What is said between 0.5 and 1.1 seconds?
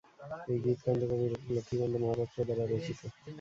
এই গীত কান্ত